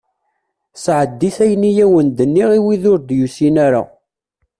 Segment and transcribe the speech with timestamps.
[0.83, 3.81] Sɛeddi-t ayen i awen-d-nniɣ i wid ur d-yusin ara.